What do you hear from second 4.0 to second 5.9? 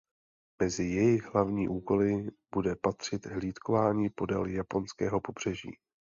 podél japonského pobřeží.